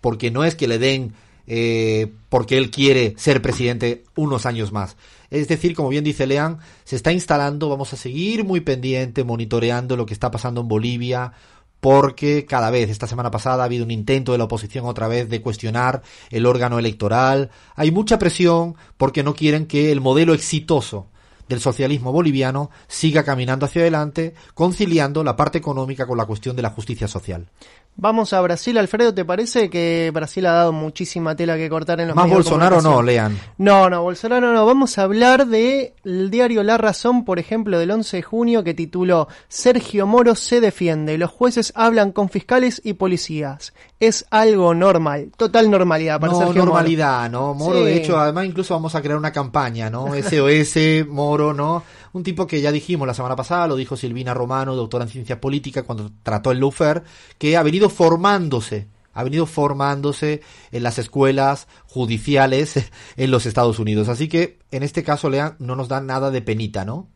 Porque 0.00 0.30
no 0.30 0.44
es 0.44 0.54
que 0.54 0.68
le 0.68 0.78
den 0.78 1.14
eh, 1.46 2.12
porque 2.28 2.56
él 2.56 2.70
quiere 2.70 3.14
ser 3.16 3.42
presidente 3.42 4.04
unos 4.14 4.46
años 4.46 4.72
más. 4.72 4.96
Es 5.30 5.48
decir, 5.48 5.74
como 5.74 5.88
bien 5.88 6.04
dice 6.04 6.26
Lean, 6.26 6.58
se 6.84 6.96
está 6.96 7.12
instalando, 7.12 7.68
vamos 7.68 7.92
a 7.92 7.96
seguir 7.96 8.44
muy 8.44 8.60
pendiente, 8.60 9.24
monitoreando 9.24 9.96
lo 9.96 10.06
que 10.06 10.14
está 10.14 10.30
pasando 10.30 10.60
en 10.60 10.68
Bolivia, 10.68 11.32
porque 11.80 12.46
cada 12.46 12.70
vez, 12.70 12.90
esta 12.90 13.08
semana 13.08 13.30
pasada 13.30 13.62
ha 13.62 13.66
habido 13.66 13.84
un 13.84 13.90
intento 13.90 14.32
de 14.32 14.38
la 14.38 14.44
oposición 14.44 14.84
otra 14.86 15.08
vez 15.08 15.28
de 15.28 15.42
cuestionar 15.42 16.02
el 16.30 16.46
órgano 16.46 16.78
electoral. 16.78 17.50
Hay 17.74 17.90
mucha 17.90 18.18
presión 18.18 18.76
porque 18.96 19.24
no 19.24 19.34
quieren 19.34 19.66
que 19.66 19.90
el 19.90 20.00
modelo 20.00 20.34
exitoso 20.34 21.08
del 21.52 21.60
socialismo 21.60 22.12
boliviano 22.12 22.70
siga 22.88 23.22
caminando 23.22 23.66
hacia 23.66 23.82
adelante, 23.82 24.34
conciliando 24.54 25.22
la 25.22 25.36
parte 25.36 25.58
económica 25.58 26.06
con 26.06 26.16
la 26.16 26.24
cuestión 26.24 26.56
de 26.56 26.62
la 26.62 26.70
justicia 26.70 27.06
social. 27.06 27.46
Vamos 27.94 28.32
a 28.32 28.40
Brasil, 28.40 28.76
Alfredo, 28.78 29.12
¿te 29.14 29.24
parece 29.24 29.68
que 29.70 30.10
Brasil 30.12 30.46
ha 30.46 30.52
dado 30.52 30.72
muchísima 30.72 31.36
tela 31.36 31.56
que 31.56 31.68
cortar 31.68 32.00
en 32.00 32.08
los 32.08 32.16
Más 32.16 32.24
medios 32.24 32.44
de 32.46 32.50
Bolsonaro 32.50 32.80
no? 32.82 33.02
Lean. 33.02 33.38
No, 33.58 33.88
no, 33.90 34.02
Bolsonaro 34.02 34.52
no. 34.52 34.64
Vamos 34.66 34.96
a 34.98 35.02
hablar 35.02 35.46
de 35.46 35.94
el 36.02 36.30
diario 36.30 36.62
La 36.64 36.78
Razón, 36.78 37.24
por 37.24 37.38
ejemplo, 37.38 37.78
del 37.78 37.90
11 37.90 38.16
de 38.16 38.22
junio, 38.22 38.64
que 38.64 38.72
tituló 38.74 39.28
Sergio 39.46 40.06
Moro 40.06 40.34
se 40.34 40.60
defiende. 40.60 41.16
Los 41.18 41.30
jueces 41.30 41.72
hablan 41.76 42.12
con 42.12 42.28
fiscales 42.30 42.80
y 42.82 42.94
policías. 42.94 43.72
Es 44.00 44.24
algo 44.30 44.74
normal, 44.74 45.30
total 45.36 45.70
normalidad 45.70 46.18
para 46.18 46.32
no, 46.32 46.38
Sergio 46.38 46.54
Moro. 46.62 46.64
normalidad, 46.72 47.30
¿no? 47.30 47.54
Moro, 47.54 47.78
Sí. 47.80 47.84
de 47.84 47.96
hecho, 47.98 48.18
además 48.18 48.46
incluso 48.46 48.74
vamos 48.74 48.94
a 48.96 49.02
crear 49.02 49.18
una 49.18 49.32
campaña, 49.32 49.90
¿no? 49.90 50.06
SOS, 50.16 51.06
Moro, 51.08 51.52
¿no? 51.52 51.84
Un 52.12 52.22
tipo 52.22 52.46
que 52.46 52.60
ya 52.60 52.72
dijimos 52.72 53.06
la 53.06 53.14
semana 53.14 53.36
pasada, 53.36 53.66
lo 53.66 53.76
dijo 53.76 53.96
Silvina 53.96 54.34
Romano, 54.34 54.76
doctora 54.76 55.04
en 55.04 55.10
ciencia 55.10 55.40
política, 55.40 55.82
cuando 55.82 56.10
trató 56.22 56.50
el 56.50 56.60
Lawfare, 56.60 57.02
que 57.38 57.56
ha 57.56 57.62
venido 57.62 57.88
formándose 57.88 58.88
ha 59.14 59.24
venido 59.24 59.46
formándose 59.46 60.40
en 60.70 60.82
las 60.82 60.98
escuelas 60.98 61.68
judiciales 61.86 62.74
en 63.16 63.30
los 63.30 63.46
Estados 63.46 63.78
Unidos. 63.78 64.08
Así 64.08 64.28
que 64.28 64.58
en 64.70 64.82
este 64.82 65.02
caso, 65.02 65.28
Lea, 65.28 65.56
no 65.58 65.76
nos 65.76 65.88
da 65.88 66.00
nada 66.00 66.30
de 66.30 66.42
penita, 66.42 66.84
¿no? 66.84 67.08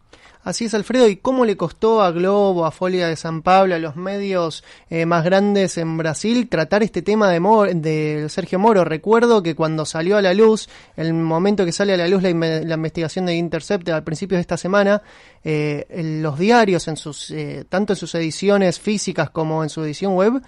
Así 0.46 0.66
es, 0.66 0.74
Alfredo. 0.74 1.08
¿Y 1.08 1.16
cómo 1.16 1.44
le 1.44 1.56
costó 1.56 2.02
a 2.02 2.12
Globo, 2.12 2.66
a 2.66 2.70
Folia 2.70 3.08
de 3.08 3.16
San 3.16 3.42
Pablo, 3.42 3.74
a 3.74 3.80
los 3.80 3.96
medios 3.96 4.62
eh, 4.88 5.04
más 5.04 5.24
grandes 5.24 5.76
en 5.76 5.96
Brasil 5.96 6.48
tratar 6.48 6.84
este 6.84 7.02
tema 7.02 7.28
de, 7.28 7.40
de, 7.74 8.28
Sergio 8.28 8.60
Moro? 8.60 8.84
Recuerdo 8.84 9.42
que 9.42 9.56
cuando 9.56 9.84
salió 9.84 10.16
a 10.16 10.22
la 10.22 10.34
luz, 10.34 10.68
el 10.94 11.12
momento 11.14 11.64
que 11.64 11.72
sale 11.72 11.94
a 11.94 11.96
la 11.96 12.06
luz 12.06 12.22
la, 12.22 12.30
investigación 12.30 13.26
de 13.26 13.34
Intercept 13.34 13.88
al 13.88 14.04
principio 14.04 14.36
de 14.36 14.42
esta 14.42 14.56
semana, 14.56 15.02
eh, 15.42 15.84
los 16.22 16.38
diarios, 16.38 16.86
en 16.86 16.96
sus, 16.96 17.32
eh, 17.32 17.64
tanto 17.68 17.94
en 17.94 17.96
sus 17.96 18.14
ediciones 18.14 18.78
físicas 18.78 19.30
como 19.30 19.64
en 19.64 19.68
su 19.68 19.82
edición 19.82 20.14
web, 20.14 20.40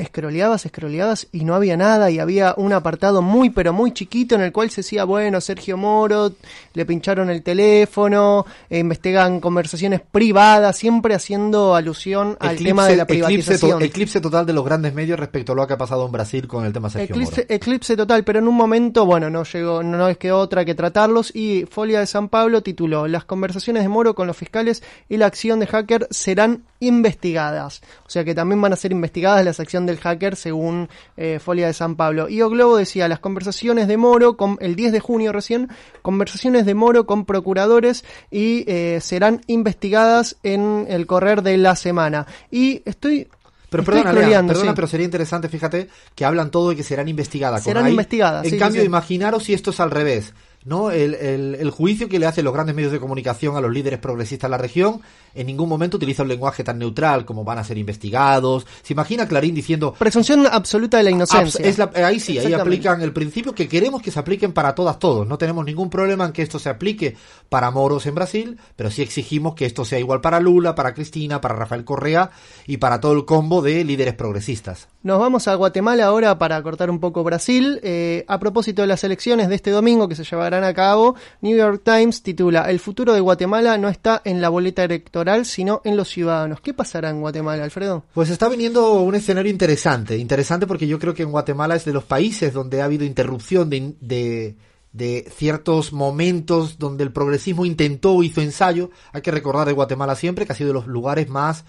escroleabas, 0.00 0.66
escroleabas 0.66 1.28
y 1.32 1.44
no 1.44 1.54
había 1.54 1.76
nada 1.76 2.10
y 2.10 2.18
había 2.18 2.54
un 2.56 2.72
apartado 2.72 3.22
muy 3.22 3.50
pero 3.50 3.72
muy 3.72 3.92
chiquito 3.92 4.34
en 4.34 4.40
el 4.42 4.52
cual 4.52 4.70
se 4.70 4.80
decía, 4.80 5.04
bueno, 5.04 5.40
Sergio 5.40 5.76
Moro, 5.76 6.32
le 6.74 6.86
pincharon 6.86 7.30
el 7.30 7.42
teléfono, 7.42 8.46
eh, 8.68 8.78
investigan 8.78 9.40
conversaciones 9.40 10.00
privadas, 10.00 10.76
siempre 10.76 11.14
haciendo 11.14 11.74
alusión 11.74 12.36
al 12.40 12.56
tema 12.56 12.86
de 12.86 12.96
la 12.96 13.06
privatización. 13.06 13.82
Eclipse, 13.82 14.20
total 14.20 14.46
de 14.46 14.52
los 14.52 14.64
grandes 14.64 14.94
medios 14.94 15.18
respecto 15.18 15.52
a 15.52 15.54
lo 15.54 15.66
que 15.66 15.74
ha 15.74 15.78
pasado 15.78 16.06
en 16.06 16.12
Brasil 16.12 16.46
con 16.46 16.64
el 16.64 16.72
tema 16.72 16.90
Sergio 16.90 17.14
eclipse, 17.14 17.42
Moro. 17.42 17.54
Eclipse 17.54 17.96
total, 17.96 18.24
pero 18.24 18.38
en 18.38 18.48
un 18.48 18.56
momento, 18.56 19.04
bueno, 19.06 19.30
no 19.30 19.44
llegó, 19.44 19.82
no 19.82 20.08
es 20.08 20.18
que 20.18 20.32
otra 20.32 20.64
que 20.64 20.74
tratarlos 20.74 21.34
y 21.34 21.66
Folia 21.70 22.00
de 22.00 22.06
San 22.06 22.28
Pablo 22.28 22.62
tituló 22.62 23.06
Las 23.06 23.24
conversaciones 23.24 23.82
de 23.82 23.88
Moro 23.88 24.14
con 24.14 24.26
los 24.26 24.36
fiscales 24.36 24.82
y 25.08 25.16
la 25.16 25.26
acción 25.26 25.60
de 25.60 25.66
hacker 25.66 26.06
serán 26.10 26.64
investigadas. 26.80 27.82
O 28.06 28.10
sea 28.10 28.24
que 28.24 28.34
también 28.34 28.60
van 28.60 28.72
a 28.72 28.76
ser 28.76 28.92
investigadas 28.92 29.44
las 29.44 29.60
acciones 29.60 29.89
del 29.90 30.00
hacker 30.00 30.36
según 30.36 30.88
eh, 31.16 31.38
Folia 31.38 31.66
de 31.66 31.74
San 31.74 31.96
Pablo. 31.96 32.28
Y 32.28 32.42
O 32.42 32.50
Globo 32.50 32.76
decía, 32.76 33.08
las 33.08 33.20
conversaciones 33.20 33.88
de 33.88 33.96
Moro, 33.96 34.36
con, 34.36 34.56
el 34.60 34.76
10 34.76 34.92
de 34.92 35.00
junio 35.00 35.32
recién, 35.32 35.68
conversaciones 36.02 36.66
de 36.66 36.74
Moro 36.74 37.06
con 37.06 37.24
procuradores 37.24 38.04
y 38.30 38.64
eh, 38.66 38.98
serán 39.00 39.42
investigadas 39.46 40.36
en 40.42 40.86
el 40.88 41.06
correr 41.06 41.42
de 41.42 41.56
la 41.58 41.76
semana. 41.76 42.26
Y 42.50 42.82
estoy 42.84 43.28
pero 43.70 43.84
perdona, 43.84 44.12
perdona 44.12 44.74
pero 44.74 44.88
sería 44.88 45.04
interesante, 45.04 45.48
fíjate, 45.48 45.88
que 46.16 46.24
hablan 46.24 46.50
todo 46.50 46.72
y 46.72 46.76
que 46.76 46.82
serán 46.82 47.08
investigadas. 47.08 47.62
Serán 47.62 47.88
investigadas. 47.88 48.44
En 48.46 48.58
cambio, 48.58 48.82
imaginaros 48.82 49.44
si 49.44 49.54
esto 49.54 49.70
es 49.70 49.78
al 49.78 49.92
revés. 49.92 50.34
¿No? 50.64 50.90
El, 50.90 51.14
el, 51.14 51.54
el, 51.54 51.70
juicio 51.70 52.08
que 52.08 52.18
le 52.18 52.26
hacen 52.26 52.44
los 52.44 52.52
grandes 52.52 52.74
medios 52.74 52.92
de 52.92 53.00
comunicación 53.00 53.56
a 53.56 53.60
los 53.60 53.72
líderes 53.72 53.98
progresistas 53.98 54.48
de 54.48 54.50
la 54.50 54.58
región 54.58 55.00
en 55.34 55.46
ningún 55.46 55.68
momento 55.68 55.96
utiliza 55.96 56.22
un 56.22 56.28
lenguaje 56.28 56.64
tan 56.64 56.78
neutral 56.78 57.24
como 57.24 57.44
van 57.44 57.58
a 57.58 57.64
ser 57.64 57.78
investigados. 57.78 58.66
Se 58.82 58.92
imagina 58.92 59.26
Clarín 59.26 59.54
diciendo... 59.54 59.94
Presunción 59.98 60.46
absoluta 60.50 60.96
de 60.96 61.04
la 61.04 61.10
inocencia. 61.10 61.64
Es 61.64 61.78
ahí 61.80 62.20
sí, 62.20 62.38
ahí 62.38 62.52
aplican 62.52 63.00
el 63.02 63.12
principio 63.12 63.54
que 63.54 63.68
queremos 63.68 64.02
que 64.02 64.10
se 64.10 64.18
apliquen 64.18 64.52
para 64.52 64.74
todas, 64.74 64.98
todos. 64.98 65.26
No 65.26 65.38
tenemos 65.38 65.64
ningún 65.64 65.90
problema 65.90 66.24
en 66.24 66.32
que 66.32 66.42
esto 66.42 66.58
se 66.58 66.68
aplique 66.68 67.16
para 67.48 67.70
moros 67.70 68.06
en 68.06 68.14
Brasil, 68.14 68.58
pero 68.76 68.90
sí 68.90 69.02
exigimos 69.02 69.54
que 69.54 69.66
esto 69.66 69.84
sea 69.84 69.98
igual 69.98 70.20
para 70.20 70.40
Lula, 70.40 70.74
para 70.74 70.94
Cristina, 70.94 71.40
para 71.40 71.54
Rafael 71.54 71.84
Correa 71.84 72.30
y 72.66 72.78
para 72.78 73.00
todo 73.00 73.12
el 73.12 73.24
combo 73.24 73.62
de 73.62 73.84
líderes 73.84 74.14
progresistas. 74.14 74.88
Nos 75.02 75.18
vamos 75.18 75.48
a 75.48 75.54
Guatemala 75.54 76.04
ahora 76.04 76.38
para 76.38 76.62
cortar 76.62 76.90
un 76.90 77.00
poco 77.00 77.24
Brasil. 77.24 77.80
Eh, 77.82 78.24
a 78.28 78.38
propósito 78.38 78.82
de 78.82 78.88
las 78.88 79.04
elecciones 79.04 79.48
de 79.48 79.54
este 79.54 79.70
domingo 79.70 80.08
que 80.08 80.14
se 80.14 80.24
llevarán 80.24 80.49
a 80.54 80.74
cabo, 80.74 81.14
New 81.40 81.56
York 81.56 81.82
Times 81.84 82.22
titula 82.22 82.70
El 82.70 82.80
futuro 82.80 83.14
de 83.14 83.20
Guatemala 83.20 83.78
no 83.78 83.88
está 83.88 84.20
en 84.24 84.40
la 84.40 84.48
boleta 84.48 84.84
electoral, 84.84 85.46
sino 85.46 85.80
en 85.84 85.96
los 85.96 86.08
ciudadanos. 86.08 86.60
¿Qué 86.60 86.74
pasará 86.74 87.10
en 87.10 87.20
Guatemala, 87.20 87.64
Alfredo? 87.64 88.04
Pues 88.12 88.30
está 88.30 88.48
viniendo 88.48 88.94
un 88.94 89.14
escenario 89.14 89.50
interesante, 89.50 90.16
interesante 90.16 90.66
porque 90.66 90.86
yo 90.86 90.98
creo 90.98 91.14
que 91.14 91.22
en 91.22 91.30
Guatemala 91.30 91.76
es 91.76 91.84
de 91.84 91.92
los 91.92 92.04
países 92.04 92.52
donde 92.52 92.82
ha 92.82 92.86
habido 92.86 93.04
interrupción 93.04 93.70
de, 93.70 93.94
de 94.00 94.56
de 94.92 95.30
ciertos 95.36 95.92
momentos 95.92 96.78
donde 96.78 97.04
el 97.04 97.12
progresismo 97.12 97.64
intentó, 97.64 98.22
hizo 98.22 98.40
ensayo. 98.40 98.90
Hay 99.12 99.22
que 99.22 99.30
recordar 99.30 99.66
de 99.66 99.72
Guatemala 99.72 100.16
siempre 100.16 100.46
que 100.46 100.52
ha 100.52 100.56
sido 100.56 100.68
de 100.68 100.74
los 100.74 100.86
lugares 100.86 101.28
más 101.28 101.64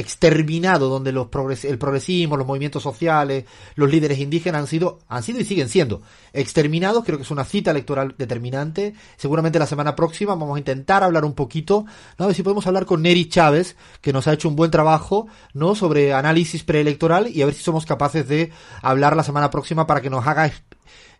exterminado 0.00 0.88
donde 0.88 1.12
los 1.12 1.28
el 1.64 1.78
progresismo, 1.78 2.36
los 2.36 2.46
movimientos 2.46 2.82
sociales, 2.82 3.44
los 3.74 3.90
líderes 3.90 4.18
indígenas 4.18 4.62
han 4.62 4.66
sido, 4.66 4.98
han 5.08 5.22
sido 5.22 5.40
y 5.40 5.44
siguen 5.44 5.68
siendo 5.68 6.02
exterminados. 6.32 7.04
Creo 7.04 7.18
que 7.18 7.24
es 7.24 7.30
una 7.30 7.44
cita 7.44 7.70
electoral 7.70 8.14
determinante. 8.18 8.94
Seguramente 9.16 9.58
la 9.58 9.66
semana 9.66 9.96
próxima 9.96 10.34
vamos 10.34 10.56
a 10.56 10.58
intentar 10.58 11.02
hablar 11.02 11.24
un 11.24 11.34
poquito, 11.34 11.84
¿no? 12.18 12.24
a 12.24 12.26
ver 12.28 12.36
si 12.36 12.42
podemos 12.42 12.66
hablar 12.66 12.86
con 12.86 13.02
Neri 13.02 13.28
Chávez, 13.28 13.76
que 14.00 14.12
nos 14.12 14.26
ha 14.26 14.32
hecho 14.32 14.48
un 14.48 14.56
buen 14.56 14.70
trabajo, 14.70 15.28
¿no? 15.54 15.74
Sobre 15.74 16.12
análisis 16.12 16.64
preelectoral 16.64 17.28
y 17.28 17.42
a 17.42 17.46
ver 17.46 17.54
si 17.54 17.62
somos 17.62 17.86
capaces 17.86 18.28
de 18.28 18.50
hablar 18.82 19.16
la 19.16 19.24
semana 19.24 19.50
próxima 19.50 19.86
para 19.86 20.00
que 20.00 20.10
nos 20.10 20.26
haga, 20.26 20.50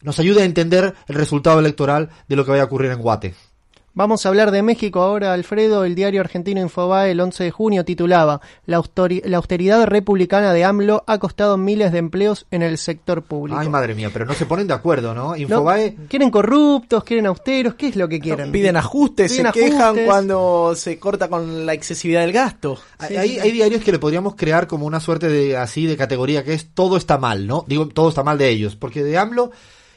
nos 0.02 0.18
ayude 0.18 0.42
a 0.42 0.46
entender 0.46 0.94
el 1.08 1.14
resultado 1.14 1.60
electoral 1.60 2.10
de 2.28 2.36
lo 2.36 2.44
que 2.44 2.52
vaya 2.52 2.62
a 2.62 2.66
ocurrir 2.66 2.90
en 2.90 3.00
Guate. 3.00 3.49
Vamos 3.92 4.24
a 4.24 4.28
hablar 4.28 4.52
de 4.52 4.62
México 4.62 5.02
ahora, 5.02 5.32
Alfredo. 5.32 5.84
El 5.84 5.96
diario 5.96 6.20
argentino 6.20 6.60
Infobae 6.60 7.10
el 7.10 7.20
11 7.20 7.42
de 7.42 7.50
junio 7.50 7.84
titulaba 7.84 8.40
la, 8.64 8.76
austeridad 8.76 9.84
republicana 9.84 10.52
de 10.52 10.64
AMLO 10.64 11.02
ha 11.08 11.18
costado 11.18 11.56
miles 11.56 11.90
de 11.90 11.98
empleos 11.98 12.46
en 12.52 12.62
el 12.62 12.78
sector 12.78 13.22
público. 13.22 13.58
Ay, 13.58 13.68
madre 13.68 13.96
mía, 13.96 14.10
pero 14.12 14.26
no 14.26 14.34
se 14.34 14.46
ponen 14.46 14.68
de 14.68 14.74
acuerdo, 14.74 15.12
¿no? 15.12 15.36
Infobae... 15.36 15.96
quieren 16.08 16.30
corruptos, 16.30 17.02
quieren 17.02 17.26
austeros, 17.26 17.74
¿qué 17.74 17.88
es 17.88 17.96
lo 17.96 18.08
que 18.08 18.20
quieren? 18.20 18.52
piden 18.52 18.76
ajustes, 18.76 19.34
se 19.34 19.42
quejan 19.50 20.04
cuando 20.04 20.74
se 20.76 21.00
corta 21.00 21.28
con 21.28 21.66
la 21.66 21.74
excesividad 21.74 22.20
del 22.20 22.32
gasto. 22.32 22.78
hay, 22.98 23.40
hay 23.40 23.50
diarios 23.50 23.82
que 23.82 23.90
le 23.90 23.98
podríamos 23.98 24.36
crear 24.36 24.68
como 24.68 24.86
una 24.86 25.00
suerte 25.00 25.28
de 25.28 25.56
así 25.56 25.86
de 25.86 25.96
categoría 25.96 26.44
que 26.44 26.54
es 26.54 26.68
todo 26.74 26.96
está 26.96 27.18
mal, 27.18 27.48
¿no? 27.48 27.64
Digo, 27.66 27.88
todo 27.88 28.08
está 28.08 28.22
mal 28.22 28.38
de 28.38 28.50
ellos, 28.50 28.76
porque 28.76 29.02
de 29.02 29.18
AMLO 29.18 29.50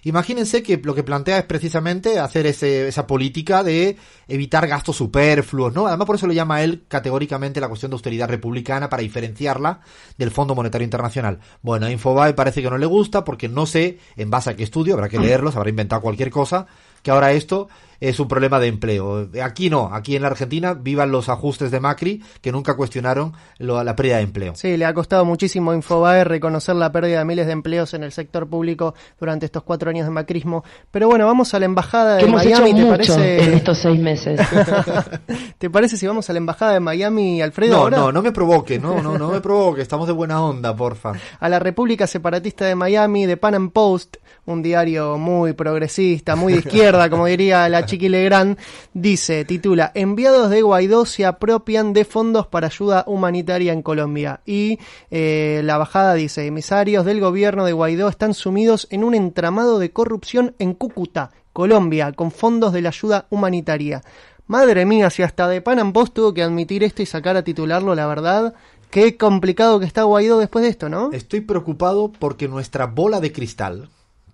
Imagínense 0.04 0.62
que 0.64 0.78
lo 0.84 0.94
que 0.94 1.04
plantea 1.04 1.40
es 1.40 1.46
precisamente 1.46 2.20
hacer 2.20 2.46
ese, 2.46 2.88
esa 2.88 3.08
política 3.08 3.64
de 3.64 3.98
evitar 4.28 4.68
gastos 4.68 4.98
superfluos, 4.98 5.74
¿no? 5.74 5.88
Además 5.88 6.06
por 6.06 6.16
eso 6.18 6.28
le 6.28 6.36
llama 6.36 6.62
él 6.62 6.84
categóricamente 6.88 7.62
la 7.62 7.70
cuestión 7.70 7.92
de 7.92 7.96
austeridad 7.96 8.28
republicana 8.28 8.90
para 8.90 9.02
diferenciarla 9.02 9.80
del 10.18 10.32
Fondo 10.32 10.56
Monetario 10.56 10.84
Internacional. 10.84 11.40
Bueno, 11.62 11.86
a 11.86 11.92
Infobae 11.92 12.34
parece 12.34 12.62
que 12.62 12.70
no 12.70 12.78
le 12.78 12.86
gusta 12.86 13.24
porque 13.24 13.48
no 13.48 13.66
sé 13.66 14.00
en 14.18 14.30
base 14.30 14.50
a 14.50 14.56
qué 14.56 14.64
estudio, 14.64 14.96
habrá 14.96 15.10
que 15.10 15.20
leerlo, 15.20 15.52
se 15.52 15.58
habrá 15.58 15.70
inventado 15.70 16.02
cualquier 16.02 16.30
cosa, 16.30 16.68
que 17.04 17.12
ahora 17.12 17.34
esto 17.34 17.68
es 18.10 18.20
un 18.20 18.28
problema 18.28 18.60
de 18.60 18.68
empleo. 18.68 19.30
Aquí 19.42 19.70
no, 19.70 19.90
aquí 19.94 20.18
en 20.18 20.24
la 20.24 20.28
Argentina 20.28 20.74
vivan 20.74 21.12
los 21.12 21.30
ajustes 21.30 21.72
de 21.72 21.80
Macri 21.80 22.22
que 22.42 22.52
nunca 22.52 22.76
cuestionaron 22.76 23.34
la 23.60 23.96
pérdida 23.96 24.18
de 24.18 24.24
empleo. 24.24 24.56
Sí, 24.56 24.76
le 24.76 24.84
ha 24.86 24.94
costado 24.94 25.24
muchísimo 25.24 25.74
Infobae 25.74 26.26
reconocer 26.26 26.76
la 26.76 26.92
pérdida 26.92 27.20
de 27.20 27.26
miles 27.26 27.46
de 27.46 27.54
empleos 27.54 27.94
en 27.94 28.04
el 28.04 28.12
sector 28.12 28.48
público 28.50 28.94
durante 29.20 29.46
estos 29.46 29.64
cuatro 29.64 29.90
años 29.90 30.06
de 30.06 30.12
macrismo. 30.12 30.66
Pero 30.92 31.08
bueno, 31.08 31.26
vamos 31.26 31.54
a 31.54 31.60
la 31.60 31.66
embajada 31.66 32.18
de 32.18 32.28
Miami, 32.28 32.74
¿te 32.74 32.86
parece? 32.86 33.44
En 33.44 33.54
estos 33.54 33.78
seis 33.78 34.00
meses. 34.00 34.38
¿Te 35.58 35.70
parece 35.70 35.96
si 35.96 36.06
vamos 36.06 36.30
a 36.30 36.34
la 36.34 36.40
embajada 36.40 36.74
de 36.74 36.82
Miami, 36.82 37.42
Alfredo? 37.42 37.90
No, 37.90 37.98
no, 37.98 38.12
no 38.12 38.22
me 38.22 38.34
provoque, 38.34 38.80
no, 38.80 39.02
no, 39.02 39.18
no 39.18 39.30
me 39.30 39.40
provoque, 39.40 39.82
estamos 39.82 40.08
de 40.08 40.14
buena 40.14 40.44
onda, 40.44 40.76
porfa. 40.76 41.14
A 41.40 41.48
la 41.48 41.60
República 41.60 42.06
Separatista 42.06 42.66
de 42.66 42.76
Miami, 42.76 43.26
de 43.26 43.38
Pan 43.38 43.56
Am 43.56 43.70
Post, 43.70 44.18
un 44.46 44.62
diario 44.62 45.18
muy 45.18 45.54
progresista, 45.54 46.36
muy 46.36 46.54
de 46.54 46.60
izquierda, 46.60 47.10
como 47.10 47.26
diría 47.26 47.70
la 47.70 47.86
Chiqui 47.86 48.10
Legrand, 48.10 48.58
dice, 48.94 49.46
titula, 49.46 49.92
enviados 49.96 50.50
de 50.50 50.62
Guaidó 50.62 51.06
se 51.06 51.26
apropian 51.26 51.94
de 51.94 52.06
fondos 52.06 52.48
para 52.48 52.68
ayuda 52.68 53.04
humanitaria 53.08 53.74
en 53.74 53.82
Colombia. 53.82 54.42
Y 54.46 54.80
eh, 55.12 55.62
la 55.64 55.78
bajada 55.78 56.14
dice, 56.16 56.46
emisarios 56.46 57.06
del 57.06 57.20
gobierno 57.22 57.66
de 57.66 57.74
Guaidó 57.74 58.10
están 58.10 58.34
sumidos 58.34 58.88
en 58.90 59.04
un 59.04 59.16
entramado 59.16 59.80
de 59.80 59.92
corrupción 59.92 60.56
en 60.60 60.74
Cúcuta, 60.74 61.32
Colombia, 61.54 62.12
con 62.12 62.32
fondos 62.32 62.74
de 62.74 62.82
la 62.82 62.90
ayuda 62.90 63.28
humanitaria. 63.30 64.02
Madre 64.48 64.86
mía, 64.86 65.10
si 65.10 65.24
hasta 65.24 65.48
de 65.48 65.62
Pan 65.62 65.94
Post 65.94 66.16
tuvo 66.16 66.34
que 66.34 66.44
admitir 66.44 66.84
esto 66.84 67.02
y 67.02 67.06
sacar 67.06 67.38
a 67.38 67.44
titularlo, 67.44 67.96
la 67.96 68.08
verdad, 68.08 68.54
qué 68.90 69.16
complicado 69.16 69.80
que 69.80 69.86
está 69.86 70.04
Guaidó 70.04 70.38
después 70.38 70.64
de 70.64 70.70
esto, 70.70 70.90
¿no? 70.90 71.12
Estoy 71.14 71.42
preocupado 71.42 72.12
porque 72.12 72.50
nuestra 72.50 72.88
bola 72.88 73.22
de 73.22 73.32
cristal, 73.32 73.90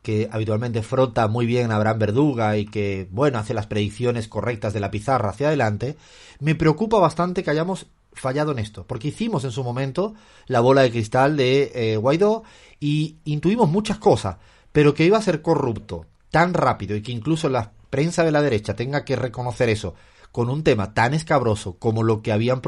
que 0.09 0.27
habitualmente 0.31 0.81
frota 0.81 1.27
muy 1.27 1.45
bien 1.45 1.71
a 1.71 1.75
Abraham 1.75 1.99
Verduga 1.99 2.57
y 2.57 2.65
que, 2.65 3.07
bueno, 3.11 3.37
hace 3.37 3.53
las 3.53 3.67
predicciones 3.67 4.27
correctas 4.27 4.73
de 4.73 4.79
la 4.79 4.89
pizarra 4.89 5.29
hacia 5.29 5.49
adelante, 5.49 5.97
me 6.39 6.55
preocupa 6.55 6.97
bastante 6.97 7.43
que 7.43 7.51
hayamos 7.51 7.85
fallado 8.11 8.51
en 8.51 8.57
esto, 8.57 8.87
porque 8.87 9.09
hicimos 9.09 9.43
en 9.43 9.51
su 9.51 9.63
momento 9.63 10.15
la 10.47 10.61
bola 10.61 10.81
de 10.81 10.89
cristal 10.89 11.37
de 11.37 11.71
eh, 11.75 11.97
Guaidó 11.97 12.41
y 12.79 13.17
intuimos 13.23 13.69
muchas 13.69 13.99
cosas, 13.99 14.37
pero 14.71 14.95
que 14.95 15.05
iba 15.05 15.19
a 15.19 15.21
ser 15.21 15.43
corrupto 15.43 16.07
tan 16.31 16.55
rápido 16.55 16.95
y 16.95 17.03
que 17.03 17.11
incluso 17.11 17.47
la 17.47 17.71
prensa 17.91 18.23
de 18.23 18.31
la 18.31 18.41
derecha 18.41 18.75
tenga 18.75 19.05
que 19.05 19.15
reconocer 19.15 19.69
eso 19.69 19.93
con 20.31 20.49
un 20.49 20.63
tema 20.63 20.95
tan 20.95 21.13
escabroso 21.13 21.75
como 21.77 22.01
lo 22.01 22.23
que 22.23 22.31
habían 22.31 22.61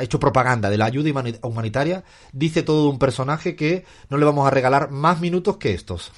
hecho 0.00 0.20
propaganda 0.20 0.70
de 0.70 0.78
la 0.78 0.84
ayuda 0.84 1.24
humanitaria, 1.42 2.04
dice 2.32 2.62
todo 2.62 2.90
un 2.90 3.00
personaje 3.00 3.56
que 3.56 3.84
no 4.08 4.18
le 4.18 4.24
vamos 4.24 4.46
a 4.46 4.50
regalar 4.50 4.92
más 4.92 5.20
minutos 5.20 5.56
que 5.56 5.74
estos. 5.74 6.12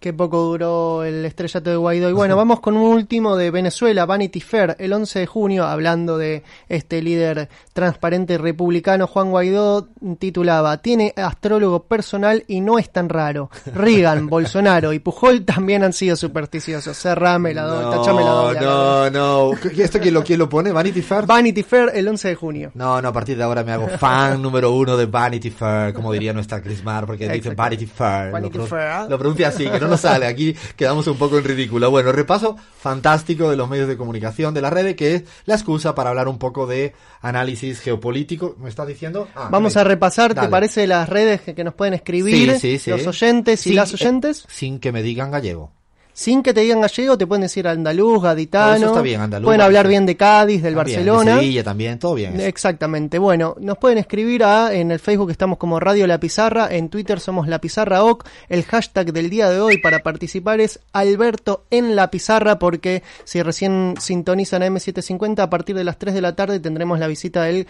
Qué 0.00 0.14
poco 0.14 0.38
duró 0.44 1.04
el 1.04 1.26
estrellato 1.26 1.68
de 1.68 1.76
Guaidó. 1.76 2.08
Y 2.08 2.14
bueno, 2.14 2.34
vamos 2.34 2.60
con 2.60 2.74
un 2.74 2.90
último 2.90 3.36
de 3.36 3.50
Venezuela, 3.50 4.06
Vanity 4.06 4.40
Fair, 4.40 4.74
el 4.78 4.94
11 4.94 5.18
de 5.18 5.26
junio, 5.26 5.66
hablando 5.66 6.16
de 6.16 6.42
este 6.70 7.02
líder 7.02 7.50
transparente 7.74 8.38
republicano, 8.38 9.06
Juan 9.06 9.30
Guaidó, 9.30 9.88
titulaba, 10.18 10.78
tiene 10.78 11.12
astrólogo 11.16 11.82
personal 11.82 12.44
y 12.48 12.62
no 12.62 12.78
es 12.78 12.88
tan 12.88 13.10
raro. 13.10 13.50
Reagan, 13.74 14.26
Bolsonaro 14.30 14.94
y 14.94 15.00
Pujol 15.00 15.44
también 15.44 15.84
han 15.84 15.92
sido 15.92 16.16
supersticiosos. 16.16 16.96
Cerrame 16.96 17.52
la 17.52 17.64
doble, 17.64 17.96
tachame 17.96 18.24
la 18.24 18.30
doble. 18.30 18.60
No, 18.60 19.10
no, 19.10 19.52
¿Esto 19.52 20.00
quién 20.00 20.14
lo, 20.14 20.24
quién 20.24 20.38
lo 20.38 20.48
pone? 20.48 20.72
¿Vanity 20.72 21.02
Fair? 21.02 21.26
Vanity 21.26 21.62
Fair, 21.62 21.90
el 21.92 22.08
11 22.08 22.28
de 22.28 22.34
junio. 22.36 22.70
No, 22.72 23.02
no, 23.02 23.08
a 23.08 23.12
partir 23.12 23.36
de 23.36 23.42
ahora 23.42 23.62
me 23.64 23.72
hago 23.72 23.86
fan 23.86 24.40
número 24.40 24.72
uno 24.72 24.96
de 24.96 25.04
Vanity 25.04 25.50
Fair, 25.50 25.92
como 25.92 26.10
diría 26.10 26.32
nuestra 26.32 26.62
Crismar, 26.62 27.04
porque 27.04 27.28
dice 27.28 27.54
Vanity 27.54 27.84
Fair. 27.84 28.32
Vanity 28.32 28.56
lo, 28.56 28.66
Fair. 28.66 29.10
lo 29.10 29.18
pronuncia 29.18 29.48
así, 29.48 29.68
que 29.68 29.89
no 29.89 29.89
nos 29.90 30.00
sale. 30.00 30.26
Aquí 30.26 30.54
quedamos 30.76 31.06
un 31.06 31.16
poco 31.16 31.38
en 31.38 31.44
ridículo. 31.44 31.90
Bueno, 31.90 32.12
repaso 32.12 32.56
fantástico 32.78 33.50
de 33.50 33.56
los 33.56 33.68
medios 33.68 33.88
de 33.88 33.96
comunicación 33.96 34.54
de 34.54 34.62
la 34.62 34.70
red, 34.70 34.94
que 34.96 35.16
es 35.16 35.24
la 35.44 35.54
excusa 35.54 35.94
para 35.94 36.10
hablar 36.10 36.28
un 36.28 36.38
poco 36.38 36.66
de 36.66 36.94
análisis 37.20 37.80
geopolítico. 37.80 38.56
¿Me 38.58 38.68
estás 38.68 38.86
diciendo? 38.86 39.28
Ah, 39.34 39.48
Vamos 39.50 39.76
a 39.76 39.84
repasar, 39.84 40.34
¿te 40.34 40.48
parece 40.48 40.86
las 40.86 41.08
redes 41.08 41.42
que, 41.42 41.64
nos 41.64 41.74
pueden 41.74 41.94
escribir 41.94 42.58
los 42.86 43.06
oyentes 43.06 43.66
y 43.66 43.74
las 43.74 43.92
oyentes? 43.92 44.46
sin 44.48 44.80
que 44.80 44.92
me 44.92 45.02
digan 45.02 45.30
gallego 45.30 45.72
sin 46.20 46.42
que 46.42 46.52
te 46.52 46.60
digan 46.60 46.82
gallego, 46.82 47.16
te 47.16 47.26
pueden 47.26 47.40
decir 47.40 47.66
andaluz, 47.66 48.22
gaditano. 48.22 48.88
está 48.88 49.00
bien, 49.00 49.22
andaluz, 49.22 49.46
pueden 49.46 49.62
hablar 49.62 49.88
bien 49.88 50.04
de 50.04 50.18
Cádiz, 50.18 50.62
del 50.62 50.74
Barcelona. 50.74 51.36
De 51.36 51.40
Sevilla 51.40 51.64
también, 51.64 51.98
todo 51.98 52.12
bien. 52.12 52.38
Exactamente. 52.38 53.18
Bueno, 53.18 53.56
nos 53.58 53.78
pueden 53.78 53.96
escribir 53.96 54.44
a, 54.44 54.74
en 54.74 54.90
el 54.90 54.98
Facebook 54.98 55.30
estamos 55.30 55.56
como 55.56 55.80
Radio 55.80 56.06
La 56.06 56.20
Pizarra, 56.20 56.68
en 56.70 56.90
Twitter 56.90 57.20
somos 57.20 57.48
La 57.48 57.58
Pizarra 57.58 58.04
OC. 58.04 58.26
El 58.50 58.64
hashtag 58.64 59.14
del 59.14 59.30
día 59.30 59.48
de 59.48 59.62
hoy 59.62 59.78
para 59.78 60.00
participar 60.00 60.60
es 60.60 60.80
Alberto 60.92 61.64
en 61.70 61.96
La 61.96 62.10
Pizarra, 62.10 62.58
porque 62.58 63.02
si 63.24 63.42
recién 63.42 63.94
sintonizan 63.98 64.62
a 64.62 64.66
M750, 64.66 65.38
a 65.38 65.48
partir 65.48 65.74
de 65.74 65.84
las 65.84 65.96
3 65.96 66.12
de 66.12 66.20
la 66.20 66.36
tarde 66.36 66.60
tendremos 66.60 66.98
la 66.98 67.06
visita 67.06 67.44
del 67.44 67.66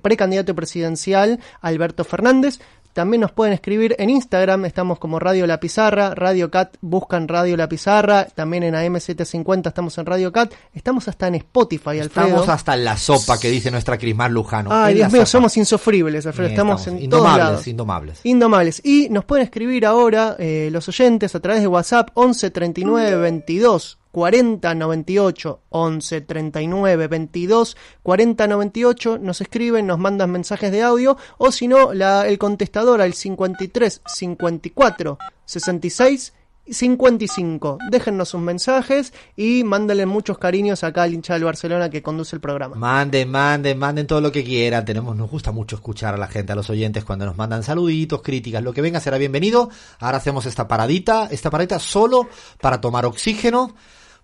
precandidato 0.00 0.54
presidencial 0.54 1.40
Alberto 1.60 2.04
Fernández. 2.04 2.60
También 2.92 3.22
nos 3.22 3.32
pueden 3.32 3.54
escribir 3.54 3.96
en 3.98 4.10
Instagram, 4.10 4.66
estamos 4.66 4.98
como 4.98 5.18
Radio 5.18 5.46
La 5.46 5.58
Pizarra, 5.58 6.14
Radio 6.14 6.50
Cat, 6.50 6.76
buscan 6.82 7.26
Radio 7.26 7.56
La 7.56 7.66
Pizarra, 7.66 8.26
también 8.26 8.64
en 8.64 8.74
AM750 8.74 9.68
estamos 9.68 9.96
en 9.96 10.04
Radio 10.04 10.30
Cat, 10.30 10.52
estamos 10.74 11.08
hasta 11.08 11.28
en 11.28 11.36
Spotify, 11.36 12.00
Alfredo. 12.00 12.28
Estamos 12.28 12.48
hasta 12.50 12.74
en 12.74 12.84
la 12.84 12.98
sopa 12.98 13.40
que 13.40 13.48
dice 13.48 13.70
nuestra 13.70 13.96
Crismar 13.96 14.30
Lujano. 14.30 14.68
Ay, 14.70 14.94
Dios 14.94 15.10
mío, 15.10 15.24
somos 15.24 15.56
insufribles, 15.56 16.26
Alfredo, 16.26 16.50
estamos, 16.50 16.86
en 16.86 17.02
indomables, 17.02 17.36
todos 17.38 17.50
lados. 17.50 17.66
Indomables. 17.66 18.20
Indomables. 18.24 18.82
Y 18.84 19.08
nos 19.08 19.24
pueden 19.24 19.44
escribir 19.44 19.86
ahora 19.86 20.36
eh, 20.38 20.68
los 20.70 20.86
oyentes 20.88 21.34
a 21.34 21.40
través 21.40 21.62
de 21.62 21.68
WhatsApp 21.68 22.10
11 22.12 22.50
39 22.50 23.16
22 23.16 23.98
40 24.12 24.74
98 24.74 25.60
11 25.70 26.20
39 26.20 27.06
22 27.08 27.76
40 28.02 28.46
98 28.46 29.18
nos 29.18 29.40
escriben, 29.40 29.86
nos 29.86 29.98
mandan 29.98 30.30
mensajes 30.30 30.70
de 30.70 30.82
audio 30.82 31.16
o 31.38 31.50
si 31.50 31.66
no 31.66 31.92
el 31.92 32.38
contestador 32.38 33.00
al 33.00 33.14
53 33.14 34.02
54 34.06 35.18
66 35.44 36.32
55. 36.70 37.78
Déjennos 37.90 38.28
sus 38.28 38.40
mensajes 38.40 39.12
y 39.36 39.64
mándenle 39.64 40.06
muchos 40.06 40.38
cariños 40.38 40.84
acá 40.84 41.02
al 41.02 41.14
hincha 41.14 41.34
del 41.34 41.44
Barcelona 41.44 41.90
que 41.90 42.02
conduce 42.02 42.36
el 42.36 42.40
programa. 42.40 42.76
Manden, 42.76 43.30
manden, 43.30 43.78
manden 43.78 44.06
todo 44.06 44.20
lo 44.20 44.30
que 44.30 44.44
quieran. 44.44 44.84
Tenemos, 44.84 45.16
nos 45.16 45.30
gusta 45.30 45.50
mucho 45.50 45.76
escuchar 45.76 46.14
a 46.14 46.18
la 46.18 46.28
gente, 46.28 46.52
a 46.52 46.56
los 46.56 46.70
oyentes 46.70 47.04
cuando 47.04 47.26
nos 47.26 47.36
mandan 47.36 47.62
saluditos, 47.62 48.22
críticas, 48.22 48.62
lo 48.62 48.72
que 48.72 48.80
venga 48.80 49.00
será 49.00 49.18
bienvenido. 49.18 49.70
Ahora 49.98 50.18
hacemos 50.18 50.46
esta 50.46 50.68
paradita, 50.68 51.28
esta 51.30 51.50
paradita 51.50 51.78
solo 51.78 52.28
para 52.60 52.80
tomar 52.80 53.06
oxígeno 53.06 53.74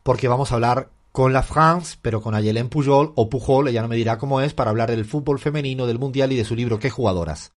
porque 0.03 0.29
vamos 0.29 0.51
a 0.51 0.55
hablar 0.55 0.91
con 1.13 1.33
la 1.33 1.43
France, 1.43 1.97
pero 2.01 2.21
con 2.21 2.35
Ayelen 2.35 2.69
Pujol 2.69 3.13
o 3.17 3.29
Pujol, 3.29 3.69
ella 3.69 3.83
no 3.83 3.89
me 3.89 3.97
dirá 3.97 4.19
cómo 4.19 4.41
es, 4.41 4.55
para 4.55 4.71
hablar 4.71 4.91
del 4.91 5.05
fútbol 5.05 5.39
femenino, 5.39 5.87
del 5.87 5.99
mundial 5.99 6.33
y 6.33 6.37
de 6.37 6.45
su 6.45 6.55
libro 6.55 6.79
¿Qué 6.79 6.91
jugadoras? 6.91 7.47